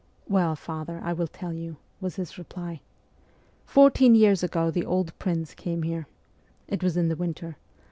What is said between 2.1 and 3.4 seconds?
his reply. *